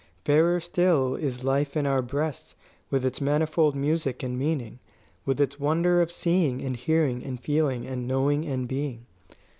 [0.25, 2.55] "Fairer still is life in our breasts,
[2.89, 4.79] with its manifold music and meaning,
[5.27, 9.05] with its wonder of seeing and hearing and feeling and knowing and being.